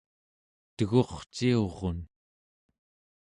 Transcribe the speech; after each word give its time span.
tegurciurun 0.75 1.97